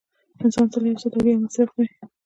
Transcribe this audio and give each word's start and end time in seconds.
انسان 0.43 0.65
تل 0.71 0.83
یو 0.89 0.99
څه 1.01 1.07
تولید 1.13 1.35
او 1.37 1.43
مصرف 1.45 1.69
کوي 1.75 1.89